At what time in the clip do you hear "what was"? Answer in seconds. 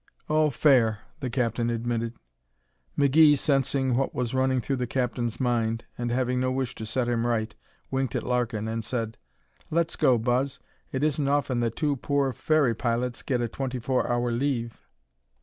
3.95-4.33